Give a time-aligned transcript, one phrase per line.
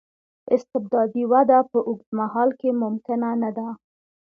[0.55, 3.67] استبدادي وده په اوږد مهال کې ممکنه نه ده.